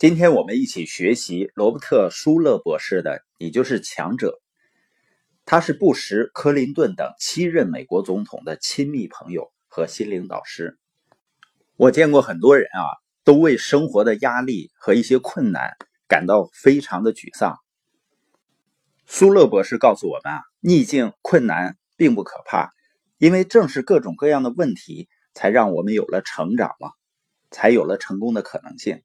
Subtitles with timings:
[0.00, 4.28] 今天我们一起学习罗伯特·舒勒博士的《你就是强者》。
[5.44, 10.78] 他是布什、克林顿等七任美国总统的亲密朋友和心灵导师。
[11.76, 12.80] 我见过很多人啊，
[13.24, 15.76] 都为生活的压力和一些困难
[16.08, 17.58] 感到非常的沮丧。
[19.04, 22.70] 舒勒博士告诉我们啊，逆境、困难并不可怕，
[23.18, 26.88] 因为正是各种各样的问题，才让我们有了成长嘛，
[27.50, 29.02] 才有了成功的可能性。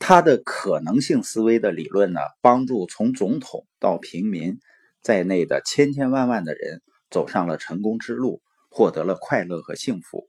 [0.00, 4.58] 他的可能性思维的理论呢，帮助从总统到平民
[5.02, 10.28] 在内的千千万万的人走上了成功之路，获得了快乐和幸福。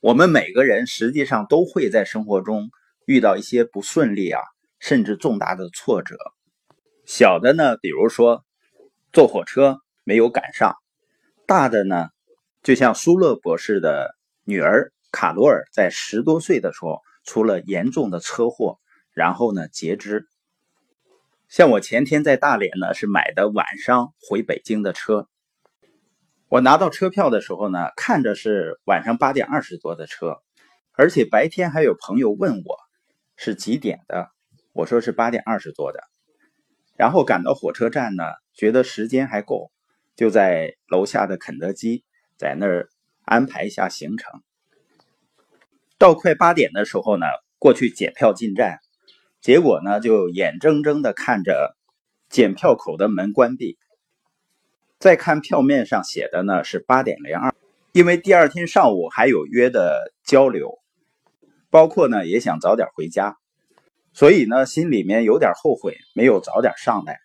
[0.00, 2.70] 我们每个人实际上都会在生活中
[3.04, 4.40] 遇到一些不顺利啊，
[4.78, 6.16] 甚至重大的挫折。
[7.04, 8.44] 小的呢，比如说
[9.12, 10.72] 坐火车没有赶上；
[11.46, 12.08] 大的呢，
[12.62, 17.02] 就像舒勒博士的女儿卡罗尔在十多岁的时候。
[17.30, 18.80] 出了严重的车祸，
[19.12, 20.26] 然后呢截肢。
[21.46, 25.28] 像我前天在大连呢，是买的晚上回北京的车。
[26.48, 30.38] 我拿到车票的时候呢，看着是晚上八点二十多的车，
[30.90, 32.76] 而且白天还有朋友问我
[33.36, 34.28] 是几点的，
[34.72, 36.00] 我说是八点二十多的。
[36.96, 38.24] 然后赶到火车站呢，
[38.54, 39.70] 觉得时间还够，
[40.16, 42.04] 就在楼下的肯德基
[42.36, 42.88] 在那儿
[43.24, 44.42] 安排一下行程。
[46.00, 47.26] 到快八点的时候呢，
[47.58, 48.78] 过去检票进站，
[49.42, 51.76] 结果呢就眼睁睁的看着
[52.30, 53.76] 检票口的门关闭。
[54.98, 57.54] 再看票面上写的呢是八点零二，
[57.92, 60.78] 因为第二天上午还有约的交流，
[61.68, 63.36] 包括呢也想早点回家，
[64.14, 67.18] 所以呢心里面有点后悔没有早点上来，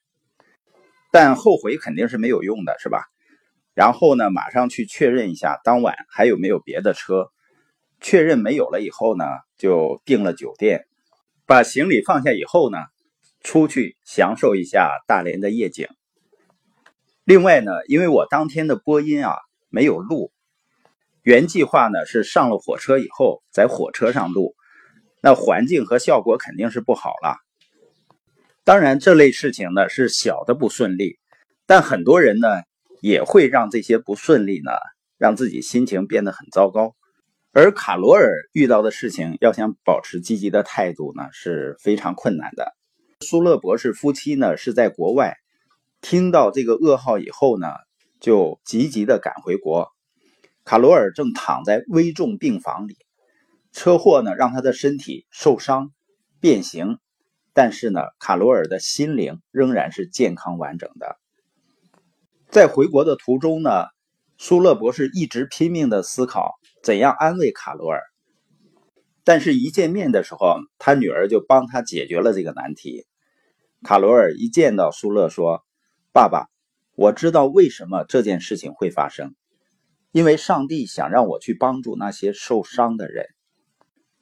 [1.13, 3.05] 但后悔肯定是没有用的，是吧？
[3.73, 7.31] 然后呢马上去确认一下当晚还有没有别的车。
[8.01, 9.25] 确认没有了以后呢，
[9.57, 10.85] 就订了酒店，
[11.45, 12.77] 把行李放下以后呢，
[13.41, 15.87] 出去享受一下大连的夜景。
[17.23, 19.35] 另外呢，因为我当天的播音啊
[19.69, 20.31] 没有录，
[21.23, 24.55] 原计划呢是上了火车以后在火车上录，
[25.21, 27.37] 那环境和效果肯定是不好了。
[28.63, 31.17] 当然，这类事情呢是小的不顺利，
[31.65, 32.47] 但很多人呢
[33.01, 34.71] 也会让这些不顺利呢
[35.17, 36.95] 让自己心情变得很糟糕。
[37.57, 42.75] 而卡罗尔遇到的事情，要想保持积极的态度呢，是非常困难的。
[43.21, 45.37] 苏勒博士夫妻呢是在国外，
[46.01, 47.67] 听到这个噩耗以后呢，
[48.19, 49.87] 就积极的赶回国。
[50.65, 52.97] 卡罗尔正躺在危重病房里，
[53.71, 55.93] 车祸呢让他的身体受伤、
[56.41, 56.97] 变形，
[57.53, 61.15] 但是呢，卡罗尔的心灵仍然是健康完整的。
[62.49, 63.85] 在回国的途中呢。
[64.37, 68.03] 苏勒博士一直拼命的思考怎样安慰卡罗尔，
[69.23, 73.07] 但是，一见面的时候，他女儿就帮他解决了这个难题。
[73.81, 75.65] 卡罗尔一见到苏勒说
[76.13, 76.45] ：“爸爸，
[76.93, 79.33] 我知道为什么这件事情会发生，
[80.11, 83.25] 因为上帝想让我去帮助那些受伤的人。”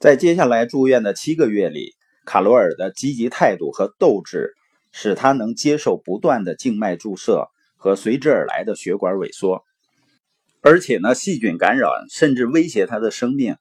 [0.00, 1.92] 在接下来住院的七个月里，
[2.24, 4.54] 卡罗尔的积极态度和斗志
[4.90, 9.62] 使他能接受不断的静脉注射和随之而来的血管萎缩。
[10.66, 13.56] 而且呢，细菌感染甚至威胁他的生命，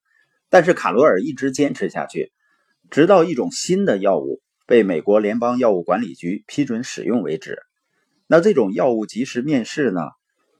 [0.49, 2.31] 但是卡罗尔一直坚持下去，
[2.89, 7.59] 直到一种新的药物被美国联邦药物管理局批准使用为止。
[8.25, 9.99] 那这种药物及时面世呢，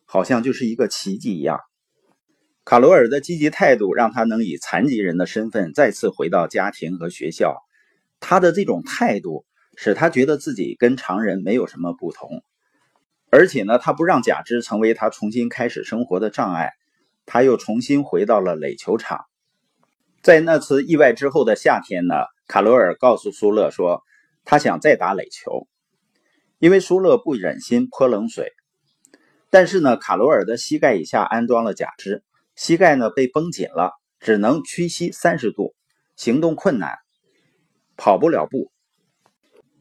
[0.03, 1.61] 好像就是一个奇迹一样。
[2.65, 7.55] 卡罗尔的积极态度让他能以残疾人的身份再次回到家庭和学校，
[8.19, 9.45] 他的这种态度
[9.77, 12.43] 使他觉得自己跟常人没有什么不同。
[13.35, 16.69] 而且呢，他不让假肢成为他重新开始生活的障碍。
[17.25, 19.21] 他又重新回到了垒球场。
[20.21, 22.13] 在那次意外之后的夏天呢，
[22.47, 24.03] 卡罗尔告诉苏勒说，
[24.45, 25.67] 他想再打垒球，
[26.59, 28.51] 因为苏勒不忍心泼冷水。
[29.49, 32.23] 但是呢，卡罗尔的膝盖以下安装了假肢，
[32.55, 35.73] 膝盖呢被绷紧了，只能屈膝三十度，
[36.15, 36.99] 行动困难，
[37.97, 38.72] 跑不了步。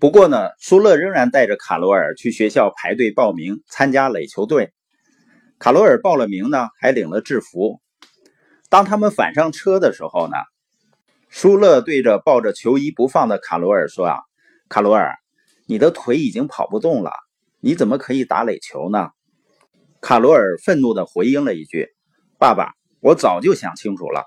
[0.02, 4.72] 不过呢，舒勒仍然带着卡罗尔去学校排队报名参加垒球队。
[5.60, 7.80] 卡罗尔报了名呢，还领了制服。
[8.68, 10.34] 当他们返上车的时候呢，
[11.28, 14.18] 舒勒对着抱着球衣不放的卡罗尔说：“啊，
[14.68, 15.14] 卡罗尔，
[15.68, 17.12] 你的腿已经跑不动了，
[17.60, 19.10] 你怎么可以打垒球呢？”
[20.02, 21.90] 卡罗尔愤怒地回应了一句
[22.40, 24.24] ：“爸爸，我早就想清楚了，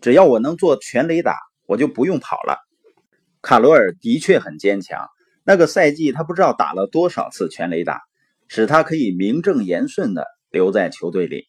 [0.00, 1.36] 只要我能做全垒打，
[1.66, 2.60] 我就不用跑了。”
[3.42, 5.04] 卡罗尔的确很坚强。
[5.46, 8.02] 那个赛季，他不知道打了多少次全垒打，
[8.48, 11.44] 使他可以名正言顺的留在球队里。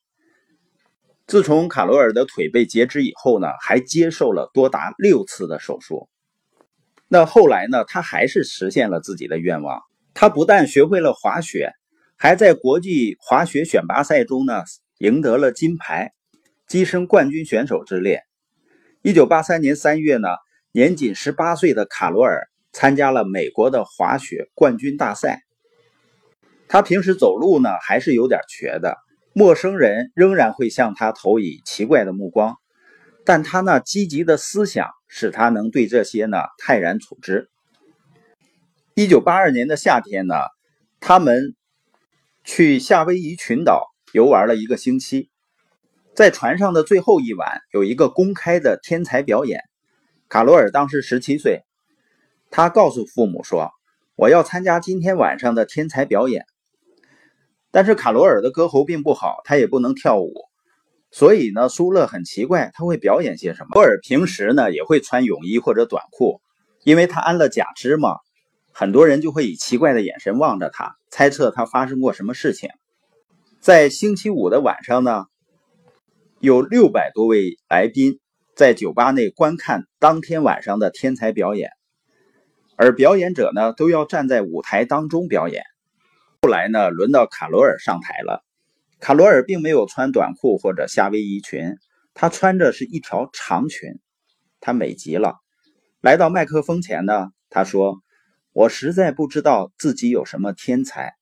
[1.25, 6.07] 自从卡罗尔的腿被截肢以后呢，还接受了多达六次的手术。
[7.07, 7.85] 那后来呢？
[7.85, 9.81] 他还是实现了自己的愿望。
[10.13, 11.71] 他不但学会了滑雪，
[12.17, 14.61] 还在国际滑雪选拔赛中呢
[14.99, 16.11] 赢得了金牌，
[16.69, 18.21] 跻身冠军选手之列。
[19.01, 20.27] 一九八三年三月呢，
[20.71, 22.47] 年仅十八岁的卡罗尔
[22.77, 25.41] 参加了美国的滑雪冠军大赛。
[26.67, 28.97] 他平时走路呢还是有点瘸的，
[29.33, 32.55] 陌生人仍然会向他投以奇怪的目光，
[33.25, 34.89] 但他那积极的思想。
[35.09, 37.49] 使他能对这些呢泰然处之。
[38.93, 40.35] 一九八二年的夏天呢，
[40.99, 41.55] 他们
[42.43, 45.29] 去夏威夷群岛游玩了一个星期，
[46.13, 49.61] 在船上的最后一晚有一个公开的天才表演。
[50.27, 51.61] 卡罗尔当时十七岁，
[52.49, 53.71] 他告诉父母说
[54.15, 56.45] ：“我要参加今天晚上的天才表演。”
[57.71, 60.33] 但是卡罗尔的歌喉并不好，他也不能跳舞。
[61.11, 63.69] 所以呢，苏勒很奇怪，他会表演些什么？
[63.73, 66.41] 罗尔平时呢也会穿泳衣或者短裤，
[66.83, 68.17] 因为他安了假肢嘛。
[68.73, 72.69] 很多人就会以奇怪的眼神望着他，猜测他发生过什么事情。
[73.59, 75.25] 在星期五的晚上呢，
[76.39, 78.19] 有六百多位来宾
[78.55, 81.71] 在酒吧内观看当天晚上的天才表演，
[82.77, 85.63] 而表演者呢都要站在舞台当中表演。
[86.41, 88.45] 后来呢，轮到卡罗尔上台了。
[88.99, 91.75] 卡罗尔并没有穿短裤或者夏威夷裙，
[92.13, 93.99] 他穿着是一条长裙，
[94.59, 95.35] 他美极了。
[96.01, 98.01] 来到麦克风前呢，他说
[98.53, 101.13] ：“我实在不知道自己有什么天才，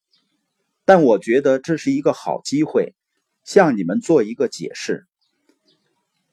[0.85, 2.93] 但我觉得这是一个好机会，
[3.43, 5.05] 向你们做一个解释。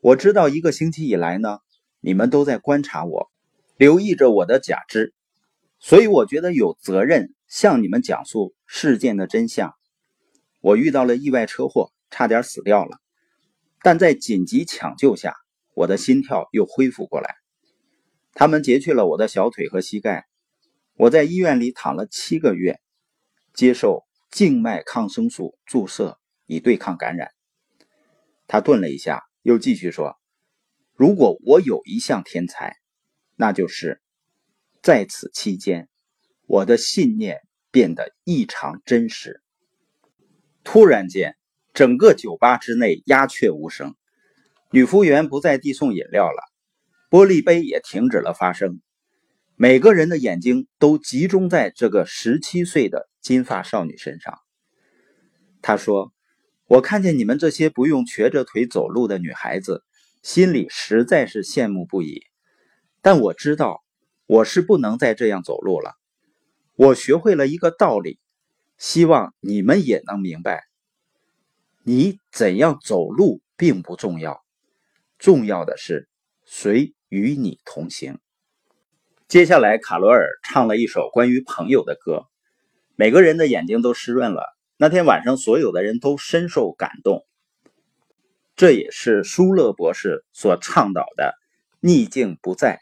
[0.01, 1.59] 我知道一个星期以来呢，
[2.01, 3.31] 你们都在观察我，
[3.82, 5.12] 留意着我的假肢，
[5.81, 9.75] 所以我觉得有责任向你们讲述事件的真相。”
[10.62, 12.99] 我遇到了意外车祸，差点死掉了，
[13.82, 15.34] 但在紧急抢救下，
[15.75, 17.34] 我的心跳又恢复过来。
[18.34, 20.26] 他们截去了我的小腿和膝盖，
[20.94, 22.78] 我在医院里躺了七个月，
[23.52, 27.32] 接受静脉抗生素注射以对抗感染。
[28.46, 30.17] 他顿了一下，又继续说
[30.94, 32.76] ：“如果我有一项天才，
[33.37, 34.00] 那就是
[34.82, 35.88] 在此期间，
[36.46, 37.40] 我的信念
[37.70, 39.40] 变得异常真实。”
[40.64, 41.37] 突然间，
[41.75, 43.96] 整个酒吧之内鸦雀无声，
[44.70, 46.43] 女服务员不再递送饮料了，
[47.11, 48.81] 玻璃杯也停止了发声。
[49.56, 54.38] 每个人的眼睛都集中在这个十七岁的金发少女身上。
[55.61, 56.12] 他说
[56.67, 59.85] ：“我看见你们这些不用瘸着腿走路的女孩子，
[60.23, 62.23] 心里实在是羡慕不已。
[63.02, 63.82] 但我知道，
[64.26, 65.93] 我是不能再这样走路了。
[66.76, 68.19] 我学会了一个道理。”
[68.78, 70.64] 希望你们也能明白，
[71.84, 74.43] 你怎样走路并不重要，
[75.19, 76.08] 重要的是
[76.44, 78.19] 谁与你同行。
[79.28, 82.26] 接下来，卡罗尔唱了一首关于朋友的歌，
[82.96, 84.43] 每个人的眼睛都湿润了。
[84.76, 87.25] 那天晚上，所有的人都深受感动。
[88.56, 91.34] 这也是舒勒博士所倡导的
[91.78, 92.81] “逆境不在，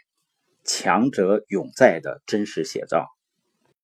[0.65, 3.07] 强者永在”的真实写照。